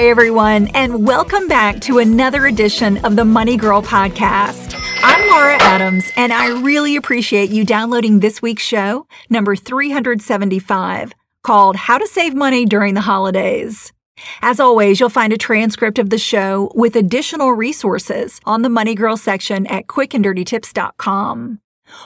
Hi, 0.00 0.06
everyone, 0.06 0.68
and 0.68 1.06
welcome 1.06 1.46
back 1.46 1.82
to 1.82 1.98
another 1.98 2.46
edition 2.46 3.04
of 3.04 3.16
the 3.16 3.24
Money 3.26 3.58
Girl 3.58 3.82
podcast. 3.82 4.74
I'm 5.02 5.28
Laura 5.28 5.58
Adams, 5.60 6.10
and 6.16 6.32
I 6.32 6.58
really 6.62 6.96
appreciate 6.96 7.50
you 7.50 7.66
downloading 7.66 8.20
this 8.20 8.40
week's 8.40 8.62
show, 8.62 9.06
number 9.28 9.54
375, 9.54 11.12
called 11.42 11.76
How 11.76 11.98
to 11.98 12.06
Save 12.06 12.32
Money 12.32 12.64
During 12.64 12.94
the 12.94 13.02
Holidays. 13.02 13.92
As 14.40 14.58
always, 14.58 15.00
you'll 15.00 15.10
find 15.10 15.34
a 15.34 15.36
transcript 15.36 15.98
of 15.98 16.08
the 16.08 16.16
show 16.16 16.72
with 16.74 16.96
additional 16.96 17.52
resources 17.52 18.40
on 18.46 18.62
the 18.62 18.70
Money 18.70 18.94
Girl 18.94 19.18
section 19.18 19.66
at 19.66 19.86
quickanddirtytips.com. 19.86 21.60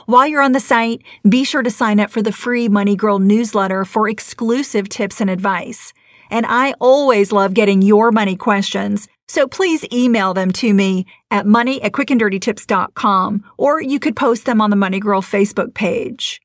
While 0.06 0.27
you're 0.27 0.42
on 0.42 0.51
the 0.51 0.58
site, 0.58 1.03
be 1.29 1.45
sure 1.45 1.62
to 1.62 1.70
sign 1.70 2.01
up 2.01 2.11
for 2.11 2.23
the 2.23 2.33
free 2.33 2.69
Money 2.69 2.97
Girl 2.97 3.20
newsletter 3.20 3.84
for 3.84 4.08
exclusive 4.08 4.89
tips 4.89 5.20
and 5.20 5.31
advice. 5.31 5.92
And 6.30 6.47
I 6.47 6.75
always 6.80 7.33
love 7.33 7.55
getting 7.55 7.83
your 7.83 8.12
money 8.12 8.36
questions. 8.36 9.08
So 9.28 9.47
please 9.47 9.84
email 9.92 10.34
them 10.34 10.53
to 10.53 10.75
me 10.75 11.06
at 11.30 11.47
money 11.47 11.83
at 11.83 11.92
quickanddirtytips.com 11.92 13.44
or 13.56 13.80
you 13.80 13.98
could 13.98 14.17
post 14.17 14.45
them 14.45 14.61
on 14.61 14.70
the 14.70 14.77
Money 14.77 15.00
Girl 15.00 15.22
Facebook 15.22 15.75
page. 15.75 16.41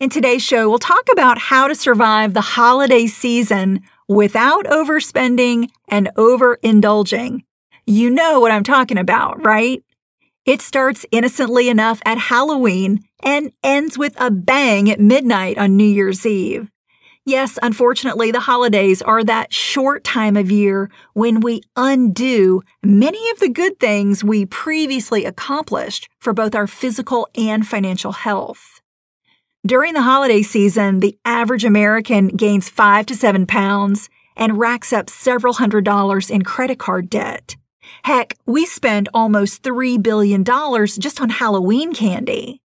In 0.00 0.10
today's 0.10 0.44
show, 0.44 0.68
we'll 0.68 0.78
talk 0.78 1.08
about 1.10 1.38
how 1.38 1.66
to 1.66 1.74
survive 1.74 2.32
the 2.32 2.40
holiday 2.40 3.06
season 3.08 3.82
without 4.06 4.64
overspending 4.66 5.70
and 5.88 6.08
overindulging. 6.16 7.40
You 7.84 8.10
know 8.10 8.38
what 8.38 8.52
I'm 8.52 8.62
talking 8.62 8.98
about, 8.98 9.44
right? 9.44 9.82
It 10.48 10.62
starts 10.62 11.04
innocently 11.12 11.68
enough 11.68 12.00
at 12.06 12.16
Halloween 12.16 13.04
and 13.22 13.52
ends 13.62 13.98
with 13.98 14.18
a 14.18 14.30
bang 14.30 14.90
at 14.90 14.98
midnight 14.98 15.58
on 15.58 15.76
New 15.76 15.84
Year's 15.84 16.24
Eve. 16.24 16.70
Yes, 17.26 17.58
unfortunately, 17.62 18.30
the 18.30 18.40
holidays 18.40 19.02
are 19.02 19.22
that 19.24 19.52
short 19.52 20.04
time 20.04 20.38
of 20.38 20.50
year 20.50 20.90
when 21.12 21.40
we 21.40 21.60
undo 21.76 22.62
many 22.82 23.28
of 23.28 23.40
the 23.40 23.50
good 23.50 23.78
things 23.78 24.24
we 24.24 24.46
previously 24.46 25.26
accomplished 25.26 26.08
for 26.18 26.32
both 26.32 26.54
our 26.54 26.66
physical 26.66 27.28
and 27.34 27.68
financial 27.68 28.12
health. 28.12 28.80
During 29.66 29.92
the 29.92 30.00
holiday 30.00 30.40
season, 30.40 31.00
the 31.00 31.18
average 31.26 31.66
American 31.66 32.28
gains 32.28 32.70
five 32.70 33.04
to 33.04 33.14
seven 33.14 33.44
pounds 33.44 34.08
and 34.34 34.58
racks 34.58 34.94
up 34.94 35.10
several 35.10 35.52
hundred 35.52 35.84
dollars 35.84 36.30
in 36.30 36.40
credit 36.40 36.78
card 36.78 37.10
debt. 37.10 37.56
Heck, 38.04 38.36
we 38.46 38.66
spend 38.66 39.08
almost 39.12 39.62
$3 39.62 40.02
billion 40.02 40.44
just 40.44 41.20
on 41.20 41.30
Halloween 41.30 41.94
candy. 41.94 42.60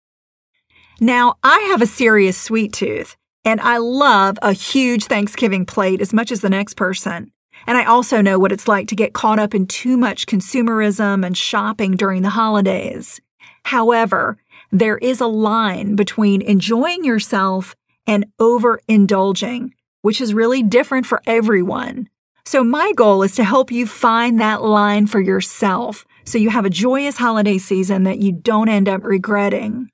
Now, 1.00 1.35
I 1.44 1.59
have 1.72 1.81
a 1.81 1.88
serious 1.88 2.38
sweet 2.38 2.72
tooth, 2.72 3.16
and 3.44 3.59
I 3.61 3.78
love 3.78 4.38
a 4.41 4.53
huge 4.53 5.06
Thanksgiving 5.06 5.66
plate 5.66 6.01
as 6.01 6.13
much 6.13 6.31
as 6.31 6.41
the 6.41 6.50
next 6.50 6.75
person. 6.75 7.31
And 7.67 7.78
I 7.78 7.85
also 7.85 8.22
know 8.22 8.39
what 8.39 8.51
it's 8.51 8.67
like 8.67 8.88
to 8.89 8.95
get 8.95 9.13
caught 9.13 9.39
up 9.39 9.56
in 9.56 9.67
too 9.67 9.97
much 9.97 10.25
consumerism 10.25 11.25
and 11.25 11.38
shopping 11.38 11.95
during 11.95 12.22
the 12.22 12.29
holidays. 12.29 13.22
However, 13.66 14.38
there 14.72 14.97
is 14.97 15.22
a 15.22 15.28
line 15.28 15.95
between 15.95 16.41
enjoying 16.41 17.03
yourself 17.03 17.75
and 18.05 18.25
overindulging, 18.40 19.72
which 20.01 20.19
is 20.19 20.34
really 20.34 20.63
different 20.63 21.05
for 21.05 21.22
everyone. 21.25 22.09
So 22.46 22.64
my 22.64 22.92
goal 22.96 23.24
is 23.24 23.36
to 23.36 23.44
help 23.44 23.72
you 23.72 23.88
find 23.88 24.40
that 24.40 24.62
line 24.62 25.08
for 25.08 25.20
yourself 25.22 26.06
so 26.26 26.38
you 26.38 26.50
have 26.50 26.66
a 26.66 26.70
joyous 26.70 27.18
holiday 27.18 27.58
season 27.58 28.04
that 28.04 28.20
you 28.20 28.31
don't 28.31 28.70
end 28.70 28.90
up 28.90 29.04
regretting. 29.04 29.90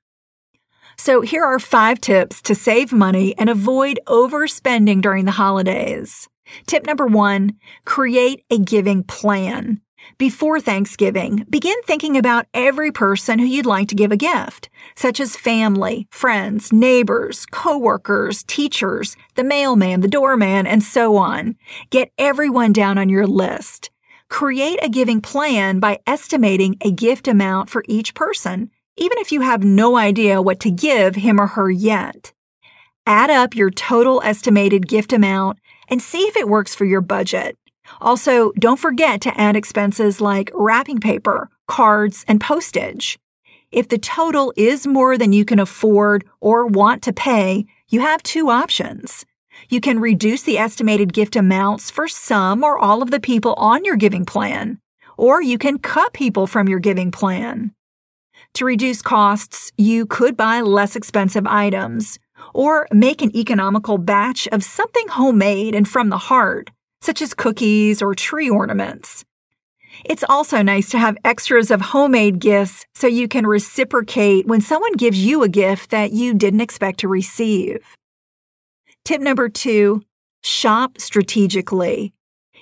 So 0.96 1.20
here 1.22 1.44
are 1.44 1.58
five 1.58 2.00
tips 2.00 2.42
to 2.42 2.54
save 2.54 2.92
money 2.92 3.34
and 3.38 3.48
avoid 3.48 4.00
overspending 4.06 5.00
during 5.00 5.24
the 5.24 5.30
holidays. 5.30 6.28
Tip 6.66 6.84
number 6.84 7.06
one, 7.06 7.52
create 7.84 8.44
a 8.50 8.58
giving 8.58 9.04
plan. 9.04 9.80
Before 10.18 10.60
Thanksgiving, 10.60 11.46
begin 11.48 11.76
thinking 11.84 12.16
about 12.16 12.46
every 12.52 12.92
person 12.92 13.38
who 13.38 13.46
you'd 13.46 13.66
like 13.66 13.88
to 13.88 13.94
give 13.94 14.12
a 14.12 14.16
gift, 14.16 14.68
such 14.94 15.20
as 15.20 15.36
family, 15.36 16.06
friends, 16.10 16.72
neighbors, 16.72 17.46
coworkers, 17.46 18.42
teachers, 18.42 19.16
the 19.34 19.44
mailman, 19.44 20.00
the 20.00 20.08
doorman, 20.08 20.66
and 20.66 20.82
so 20.82 21.16
on. 21.16 21.56
Get 21.90 22.12
everyone 22.18 22.72
down 22.72 22.98
on 22.98 23.08
your 23.08 23.26
list. 23.26 23.90
Create 24.28 24.78
a 24.82 24.88
giving 24.88 25.20
plan 25.20 25.80
by 25.80 25.98
estimating 26.06 26.76
a 26.80 26.90
gift 26.90 27.26
amount 27.26 27.68
for 27.68 27.84
each 27.88 28.14
person, 28.14 28.70
even 28.96 29.18
if 29.18 29.32
you 29.32 29.40
have 29.40 29.64
no 29.64 29.96
idea 29.96 30.42
what 30.42 30.60
to 30.60 30.70
give 30.70 31.16
him 31.16 31.40
or 31.40 31.48
her 31.48 31.70
yet. 31.70 32.32
Add 33.06 33.30
up 33.30 33.56
your 33.56 33.70
total 33.70 34.22
estimated 34.22 34.86
gift 34.86 35.12
amount 35.12 35.58
and 35.88 36.00
see 36.00 36.20
if 36.20 36.36
it 36.36 36.48
works 36.48 36.74
for 36.74 36.84
your 36.84 37.00
budget. 37.00 37.56
Also, 38.00 38.52
don't 38.58 38.78
forget 38.78 39.20
to 39.22 39.40
add 39.40 39.56
expenses 39.56 40.20
like 40.20 40.50
wrapping 40.54 41.00
paper, 41.00 41.48
cards, 41.66 42.24
and 42.28 42.40
postage. 42.40 43.18
If 43.70 43.88
the 43.88 43.98
total 43.98 44.52
is 44.56 44.86
more 44.86 45.16
than 45.16 45.32
you 45.32 45.44
can 45.44 45.60
afford 45.60 46.24
or 46.40 46.66
want 46.66 47.02
to 47.04 47.12
pay, 47.12 47.66
you 47.88 48.00
have 48.00 48.22
two 48.22 48.50
options. 48.50 49.24
You 49.68 49.80
can 49.80 50.00
reduce 50.00 50.42
the 50.42 50.58
estimated 50.58 51.12
gift 51.12 51.36
amounts 51.36 51.90
for 51.90 52.08
some 52.08 52.64
or 52.64 52.78
all 52.78 53.02
of 53.02 53.10
the 53.10 53.20
people 53.20 53.54
on 53.54 53.84
your 53.84 53.96
giving 53.96 54.24
plan, 54.24 54.80
or 55.16 55.42
you 55.42 55.58
can 55.58 55.78
cut 55.78 56.12
people 56.12 56.46
from 56.46 56.68
your 56.68 56.80
giving 56.80 57.10
plan. 57.10 57.72
To 58.54 58.64
reduce 58.64 59.02
costs, 59.02 59.70
you 59.76 60.06
could 60.06 60.36
buy 60.36 60.60
less 60.60 60.96
expensive 60.96 61.46
items, 61.46 62.18
or 62.54 62.88
make 62.90 63.22
an 63.22 63.36
economical 63.36 63.98
batch 63.98 64.48
of 64.48 64.64
something 64.64 65.08
homemade 65.08 65.74
and 65.74 65.86
from 65.86 66.08
the 66.08 66.18
heart 66.18 66.70
such 67.00 67.22
as 67.22 67.34
cookies 67.34 68.02
or 68.02 68.14
tree 68.14 68.50
ornaments. 68.50 69.24
It's 70.04 70.24
also 70.28 70.62
nice 70.62 70.88
to 70.90 70.98
have 70.98 71.18
extras 71.24 71.70
of 71.70 71.80
homemade 71.80 72.38
gifts 72.38 72.86
so 72.94 73.06
you 73.06 73.28
can 73.28 73.46
reciprocate 73.46 74.46
when 74.46 74.60
someone 74.60 74.94
gives 74.94 75.24
you 75.24 75.42
a 75.42 75.48
gift 75.48 75.90
that 75.90 76.12
you 76.12 76.34
didn't 76.34 76.60
expect 76.60 77.00
to 77.00 77.08
receive. 77.08 77.96
Tip 79.04 79.20
number 79.20 79.48
two, 79.48 80.02
shop 80.42 80.98
strategically. 80.98 82.12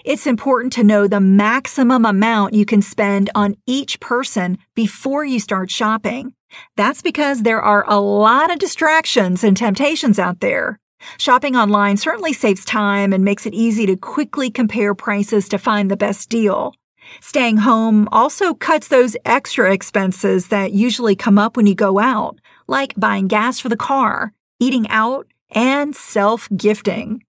It's 0.05 0.27
important 0.27 0.73
to 0.75 0.85
know 0.85 1.07
the 1.07 1.21
maximum 1.21 2.05
amount 2.05 2.55
you 2.55 2.65
can 2.65 2.83
spend 2.83 3.31
on 3.35 3.57
each 3.67 4.01
person 4.01 4.59
before 4.75 5.25
you 5.25 5.41
start 5.41 5.71
shopping. 5.71 6.35
That's 6.77 7.03
because 7.03 7.43
there 7.43 7.61
are 7.61 7.85
a 7.87 8.01
lot 8.01 8.51
of 8.51 8.59
distractions 8.59 9.45
and 9.45 9.57
temptations 9.57 10.19
out 10.19 10.41
there. 10.41 10.79
Shopping 11.19 11.57
online 11.57 11.97
certainly 11.97 12.33
saves 12.33 12.65
time 12.65 13.13
and 13.13 13.25
makes 13.25 13.47
it 13.47 13.55
easy 13.55 13.87
to 13.87 13.97
quickly 13.97 14.51
compare 14.51 14.95
prices 14.95 15.49
to 15.49 15.59
find 15.59 15.91
the 15.91 15.97
best 15.97 16.29
deal. 16.29 16.75
Staying 17.21 17.59
home 17.59 18.09
also 18.13 18.55
cuts 18.55 18.89
those 18.89 19.17
extra 19.25 19.73
expenses 19.73 20.49
that 20.49 20.73
usually 20.73 21.17
come 21.17 21.39
up 21.39 21.57
when 21.57 21.67
you 21.67 21.75
go 21.75 21.99
out, 21.99 22.39
like 22.67 22.95
buying 22.97 23.29
gas 23.29 23.59
for 23.59 23.69
the 23.69 23.77
car, 23.77 24.33
eating 24.61 24.89
out, 24.89 25.27
and 25.51 25.97
self 25.97 26.49
gifting. 26.57 27.23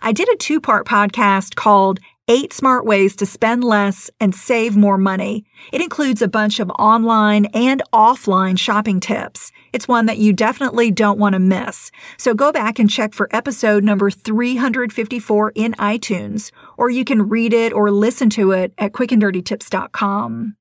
I 0.00 0.12
did 0.12 0.28
a 0.28 0.36
two 0.36 0.60
part 0.60 0.86
podcast 0.86 1.54
called 1.54 2.00
eight 2.32 2.50
smart 2.50 2.86
ways 2.86 3.14
to 3.14 3.26
spend 3.26 3.62
less 3.62 4.10
and 4.18 4.34
save 4.34 4.74
more 4.74 4.96
money. 4.96 5.44
It 5.70 5.82
includes 5.82 6.22
a 6.22 6.28
bunch 6.28 6.60
of 6.60 6.70
online 6.70 7.44
and 7.52 7.82
offline 7.92 8.58
shopping 8.58 9.00
tips. 9.00 9.52
It's 9.74 9.86
one 9.86 10.06
that 10.06 10.16
you 10.16 10.32
definitely 10.32 10.90
don't 10.90 11.18
want 11.18 11.34
to 11.34 11.38
miss. 11.38 11.90
So 12.16 12.32
go 12.32 12.50
back 12.50 12.78
and 12.78 12.88
check 12.88 13.12
for 13.12 13.28
episode 13.32 13.84
number 13.84 14.10
354 14.10 15.52
in 15.54 15.74
iTunes, 15.74 16.52
or 16.78 16.88
you 16.88 17.04
can 17.04 17.28
read 17.28 17.52
it 17.52 17.74
or 17.74 17.90
listen 17.90 18.30
to 18.30 18.52
it 18.52 18.72
at 18.78 18.92
quickanddirtytips.com. 18.92 20.56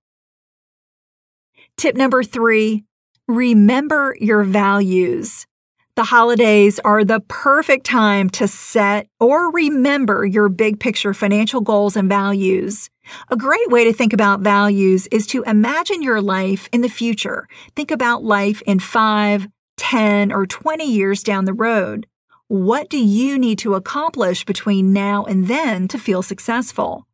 Tip 1.77 1.95
number 1.95 2.21
three, 2.21 2.83
remember 3.29 4.17
your 4.19 4.44
values. 4.44 5.47
The 5.95 6.05
holidays 6.05 6.79
are 6.85 7.03
the 7.03 7.19
perfect 7.27 7.85
time 7.85 8.29
to 8.31 8.47
set 8.47 9.07
or 9.19 9.51
remember 9.51 10.25
your 10.25 10.47
big 10.47 10.79
picture 10.79 11.13
financial 11.13 11.59
goals 11.59 11.97
and 11.97 12.07
values. 12.07 12.89
A 13.29 13.35
great 13.35 13.69
way 13.69 13.83
to 13.83 13.91
think 13.91 14.13
about 14.13 14.39
values 14.39 15.07
is 15.07 15.27
to 15.27 15.43
imagine 15.43 16.01
your 16.01 16.21
life 16.21 16.69
in 16.71 16.79
the 16.79 16.88
future. 16.88 17.45
Think 17.75 17.91
about 17.91 18.23
life 18.23 18.61
in 18.61 18.79
5, 18.79 19.49
10, 19.75 20.31
or 20.31 20.45
20 20.45 20.85
years 20.85 21.23
down 21.23 21.43
the 21.43 21.53
road. 21.53 22.07
What 22.47 22.89
do 22.89 22.97
you 22.97 23.38
need 23.38 23.59
to 23.59 23.75
accomplish 23.75 24.45
between 24.45 24.93
now 24.93 25.25
and 25.25 25.49
then 25.49 25.89
to 25.89 25.97
feel 25.97 26.21
successful? 26.21 27.05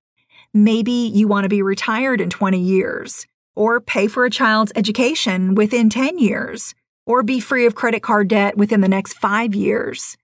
Maybe 0.53 0.91
you 0.91 1.27
want 1.27 1.45
to 1.45 1.49
be 1.49 1.63
retired 1.63 2.21
in 2.21 2.29
20 2.29 2.59
years, 2.59 3.25
or 3.55 3.81
pay 3.81 4.07
for 4.07 4.23
a 4.23 4.29
child's 4.29 4.71
education 4.75 5.55
within 5.55 5.89
10 5.89 6.19
years 6.19 6.75
or 7.07 7.23
be 7.23 7.39
free 7.39 7.65
of 7.65 7.73
credit 7.73 8.03
card 8.03 8.27
debt 8.27 8.57
within 8.57 8.81
the 8.81 8.87
next 8.87 9.13
five 9.13 9.55
years. 9.55 10.17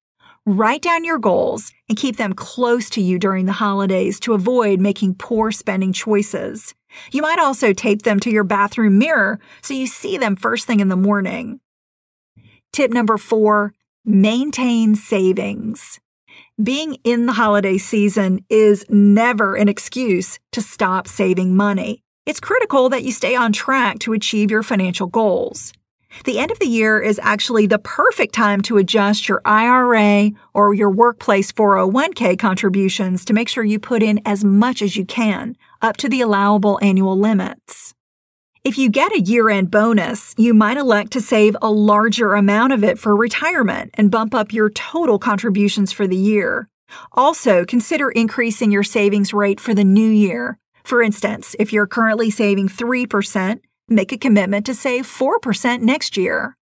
Write 0.45 0.81
down 0.81 1.05
your 1.05 1.19
goals 1.19 1.71
and 1.87 1.97
keep 1.97 2.17
them 2.17 2.33
close 2.33 2.89
to 2.89 3.01
you 3.01 3.17
during 3.17 3.45
the 3.45 3.53
holidays 3.53 4.19
to 4.19 4.33
avoid 4.33 4.79
making 4.79 5.15
poor 5.15 5.51
spending 5.51 5.93
choices. 5.93 6.75
You 7.11 7.21
might 7.21 7.39
also 7.39 7.71
tape 7.71 8.01
them 8.01 8.19
to 8.19 8.29
your 8.29 8.43
bathroom 8.43 8.97
mirror 8.97 9.39
so 9.61 9.73
you 9.73 9.87
see 9.87 10.17
them 10.17 10.35
first 10.35 10.67
thing 10.67 10.81
in 10.81 10.89
the 10.89 10.97
morning. 10.97 11.61
Tip 12.73 12.91
number 12.91 13.17
four, 13.17 13.73
maintain 14.03 14.95
savings. 14.95 16.01
Being 16.61 16.97
in 17.05 17.25
the 17.25 17.33
holiday 17.33 17.77
season 17.77 18.45
is 18.49 18.85
never 18.89 19.55
an 19.55 19.69
excuse 19.69 20.39
to 20.51 20.61
stop 20.61 21.07
saving 21.07 21.55
money. 21.55 22.03
It's 22.25 22.39
critical 22.39 22.89
that 22.89 23.03
you 23.03 23.11
stay 23.11 23.35
on 23.35 23.53
track 23.53 23.99
to 23.99 24.13
achieve 24.13 24.51
your 24.51 24.63
financial 24.63 25.07
goals. 25.07 25.73
The 26.25 26.39
end 26.39 26.51
of 26.51 26.59
the 26.59 26.67
year 26.67 26.99
is 27.01 27.19
actually 27.21 27.67
the 27.67 27.79
perfect 27.79 28.33
time 28.33 28.61
to 28.61 28.77
adjust 28.77 29.27
your 29.27 29.41
IRA 29.45 30.31
or 30.53 30.73
your 30.73 30.89
workplace 30.89 31.51
401k 31.51 32.37
contributions 32.37 33.25
to 33.25 33.33
make 33.33 33.49
sure 33.49 33.63
you 33.63 33.79
put 33.79 34.03
in 34.03 34.21
as 34.25 34.43
much 34.43 34.81
as 34.81 34.95
you 34.95 35.05
can, 35.05 35.57
up 35.81 35.97
to 35.97 36.09
the 36.09 36.21
allowable 36.21 36.79
annual 36.81 37.17
limits. 37.17 37.93
If 38.63 38.77
you 38.77 38.89
get 38.89 39.11
a 39.11 39.19
year 39.19 39.49
end 39.49 39.71
bonus, 39.71 40.33
you 40.37 40.53
might 40.53 40.77
elect 40.77 41.11
to 41.11 41.21
save 41.21 41.57
a 41.61 41.69
larger 41.69 42.33
amount 42.33 42.71
of 42.71 42.83
it 42.83 42.97
for 42.97 43.15
retirement 43.15 43.91
and 43.95 44.09
bump 44.09 44.33
up 44.33 44.53
your 44.53 44.69
total 44.69 45.19
contributions 45.19 45.91
for 45.91 46.07
the 46.07 46.15
year. 46.15 46.69
Also, 47.11 47.65
consider 47.65 48.09
increasing 48.09 48.71
your 48.71 48.83
savings 48.83 49.33
rate 49.33 49.59
for 49.59 49.73
the 49.73 49.83
new 49.83 50.09
year. 50.09 50.59
For 50.83 51.01
instance, 51.01 51.55
if 51.59 51.73
you're 51.73 51.87
currently 51.87 52.29
saving 52.29 52.69
3%, 52.69 53.59
make 53.93 54.11
a 54.11 54.17
commitment 54.17 54.65
to 54.65 54.73
save 54.73 55.05
4% 55.05 55.81
next 55.81 56.17
year. 56.17 56.57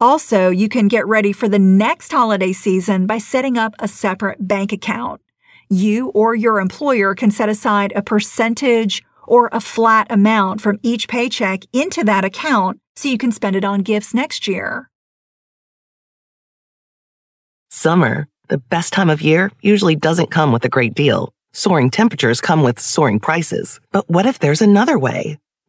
Also, 0.00 0.48
you 0.48 0.68
can 0.68 0.88
get 0.88 1.06
ready 1.06 1.32
for 1.32 1.48
the 1.48 1.58
next 1.58 2.10
holiday 2.10 2.52
season 2.52 3.06
by 3.06 3.18
setting 3.18 3.58
up 3.58 3.74
a 3.78 3.86
separate 3.86 4.48
bank 4.48 4.72
account. 4.72 5.20
You 5.68 6.08
or 6.08 6.34
your 6.34 6.58
employer 6.58 7.14
can 7.14 7.30
set 7.30 7.48
aside 7.48 7.92
a 7.94 8.02
percentage 8.02 9.02
or 9.26 9.50
a 9.52 9.60
flat 9.60 10.06
amount 10.10 10.60
from 10.60 10.80
each 10.82 11.06
paycheck 11.06 11.64
into 11.72 12.02
that 12.04 12.24
account 12.24 12.80
so 12.96 13.08
you 13.08 13.18
can 13.18 13.30
spend 13.30 13.56
it 13.56 13.64
on 13.64 13.80
gifts 13.80 14.14
next 14.14 14.48
year. 14.48 14.90
Summer, 17.70 18.26
the 18.48 18.58
best 18.58 18.92
time 18.92 19.10
of 19.10 19.22
year, 19.22 19.52
usually 19.60 19.94
doesn't 19.94 20.30
come 20.30 20.50
with 20.50 20.64
a 20.64 20.68
great 20.68 20.94
deal. 20.94 21.32
Soaring 21.52 21.90
temperatures 21.90 22.40
come 22.40 22.62
with 22.62 22.80
soaring 22.80 23.20
prices. 23.20 23.80
But 23.92 24.08
what 24.08 24.26
if 24.26 24.38
there's 24.38 24.62
another 24.62 24.98
way? 24.98 25.38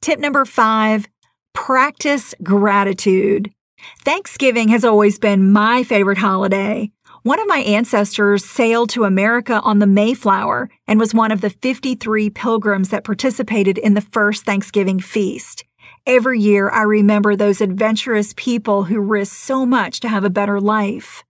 Tip 0.00 0.18
number 0.18 0.44
five 0.44 1.06
practice 1.52 2.34
gratitude. 2.42 3.50
Thanksgiving 4.04 4.68
has 4.68 4.84
always 4.84 5.18
been 5.18 5.52
my 5.52 5.82
favorite 5.82 6.18
holiday. 6.18 6.90
One 7.22 7.40
of 7.40 7.48
my 7.48 7.58
ancestors 7.58 8.44
sailed 8.44 8.90
to 8.90 9.04
America 9.04 9.60
on 9.62 9.80
the 9.80 9.86
Mayflower 9.86 10.70
and 10.86 11.00
was 11.00 11.12
one 11.12 11.32
of 11.32 11.40
the 11.40 11.50
53 11.50 12.30
pilgrims 12.30 12.90
that 12.90 13.04
participated 13.04 13.78
in 13.78 13.94
the 13.94 14.00
first 14.00 14.44
Thanksgiving 14.44 15.00
feast. 15.00 15.64
Every 16.06 16.38
year, 16.38 16.70
I 16.70 16.82
remember 16.82 17.34
those 17.34 17.60
adventurous 17.60 18.32
people 18.36 18.84
who 18.84 19.00
risked 19.00 19.36
so 19.36 19.66
much 19.66 19.98
to 20.00 20.08
have 20.08 20.22
a 20.22 20.30
better 20.30 20.60
life. 20.60 21.24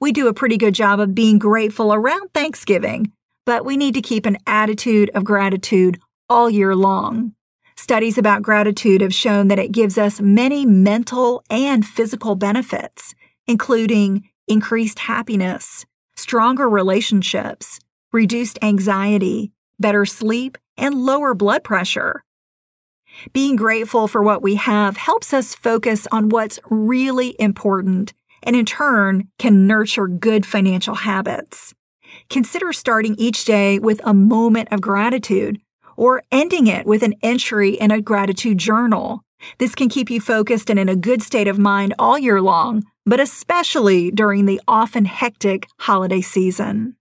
We 0.00 0.12
do 0.12 0.28
a 0.28 0.34
pretty 0.34 0.56
good 0.56 0.74
job 0.74 1.00
of 1.00 1.14
being 1.14 1.40
grateful 1.40 1.92
around 1.92 2.30
Thanksgiving, 2.32 3.10
but 3.44 3.64
we 3.64 3.76
need 3.76 3.94
to 3.94 4.00
keep 4.00 4.26
an 4.26 4.38
attitude 4.46 5.10
of 5.12 5.24
gratitude 5.24 5.98
all 6.28 6.48
year 6.48 6.76
long. 6.76 7.34
Studies 7.82 8.16
about 8.16 8.42
gratitude 8.42 9.00
have 9.00 9.12
shown 9.12 9.48
that 9.48 9.58
it 9.58 9.72
gives 9.72 9.98
us 9.98 10.20
many 10.20 10.64
mental 10.64 11.42
and 11.50 11.84
physical 11.84 12.36
benefits, 12.36 13.12
including 13.48 14.28
increased 14.46 15.00
happiness, 15.00 15.84
stronger 16.14 16.70
relationships, 16.70 17.80
reduced 18.12 18.56
anxiety, 18.62 19.50
better 19.80 20.06
sleep, 20.06 20.58
and 20.76 21.04
lower 21.04 21.34
blood 21.34 21.64
pressure. 21.64 22.22
Being 23.32 23.56
grateful 23.56 24.06
for 24.06 24.22
what 24.22 24.42
we 24.42 24.54
have 24.54 24.96
helps 24.96 25.34
us 25.34 25.52
focus 25.52 26.06
on 26.12 26.28
what's 26.28 26.60
really 26.70 27.34
important 27.40 28.12
and 28.44 28.54
in 28.54 28.64
turn 28.64 29.26
can 29.40 29.66
nurture 29.66 30.06
good 30.06 30.46
financial 30.46 30.94
habits. 30.94 31.74
Consider 32.30 32.72
starting 32.72 33.16
each 33.18 33.44
day 33.44 33.80
with 33.80 34.00
a 34.04 34.14
moment 34.14 34.68
of 34.70 34.80
gratitude 34.80 35.60
or 35.96 36.22
ending 36.30 36.66
it 36.66 36.86
with 36.86 37.02
an 37.02 37.14
entry 37.22 37.70
in 37.70 37.90
a 37.90 38.00
gratitude 38.00 38.58
journal. 38.58 39.22
This 39.58 39.74
can 39.74 39.88
keep 39.88 40.10
you 40.10 40.20
focused 40.20 40.70
and 40.70 40.78
in 40.78 40.88
a 40.88 40.96
good 40.96 41.22
state 41.22 41.48
of 41.48 41.58
mind 41.58 41.94
all 41.98 42.18
year 42.18 42.40
long, 42.40 42.84
but 43.04 43.20
especially 43.20 44.10
during 44.10 44.46
the 44.46 44.60
often 44.68 45.04
hectic 45.04 45.66
holiday 45.80 46.20
season. 46.20 46.96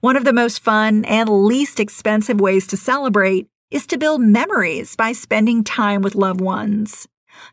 One 0.00 0.16
of 0.16 0.24
the 0.24 0.32
most 0.32 0.60
fun 0.60 1.04
and 1.04 1.28
least 1.28 1.80
expensive 1.80 2.40
ways 2.40 2.66
to 2.68 2.76
celebrate 2.76 3.46
is 3.70 3.86
to 3.86 3.98
build 3.98 4.20
memories 4.20 4.94
by 4.96 5.12
spending 5.12 5.64
time 5.64 6.02
with 6.02 6.14
loved 6.14 6.40
ones. 6.40 7.08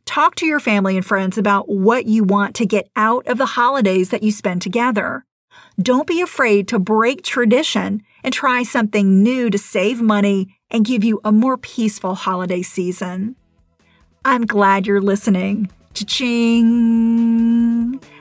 Talk 0.05 0.35
to 0.35 0.45
your 0.45 0.59
family 0.59 0.97
and 0.97 1.05
friends 1.05 1.37
about 1.37 1.69
what 1.69 2.05
you 2.05 2.23
want 2.23 2.55
to 2.55 2.65
get 2.65 2.89
out 2.95 3.25
of 3.27 3.37
the 3.37 3.45
holidays 3.45 4.09
that 4.09 4.23
you 4.23 4.31
spend 4.31 4.61
together. 4.61 5.25
Don't 5.81 6.07
be 6.07 6.19
afraid 6.19 6.67
to 6.69 6.77
break 6.77 7.23
tradition 7.23 8.03
and 8.21 8.33
try 8.33 8.63
something 8.63 9.23
new 9.23 9.49
to 9.49 9.57
save 9.57 10.01
money 10.01 10.57
and 10.69 10.83
give 10.83 11.05
you 11.05 11.21
a 11.23 11.31
more 11.31 11.55
peaceful 11.57 12.15
holiday 12.15 12.61
season. 12.61 13.37
I'm 14.25 14.45
glad 14.45 14.85
you're 14.85 14.99
listening. 14.99 15.71
Cha-ching! 15.93 16.67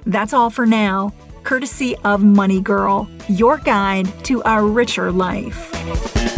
That's 0.06 0.32
all 0.32 0.50
for 0.50 0.66
now, 0.66 1.12
courtesy 1.42 1.96
of 2.04 2.22
Money 2.22 2.60
Girl, 2.60 3.10
your 3.28 3.58
guide 3.58 4.06
to 4.26 4.40
a 4.44 4.62
richer 4.62 5.10
life. 5.10 6.37